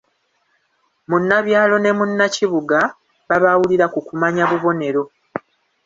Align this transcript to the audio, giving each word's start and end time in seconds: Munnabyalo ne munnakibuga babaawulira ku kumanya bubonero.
Munnabyalo 1.09 1.75
ne 1.79 1.91
munnakibuga 1.97 2.79
babaawulira 3.27 3.85
ku 3.93 3.99
kumanya 4.07 4.43
bubonero. 4.49 5.03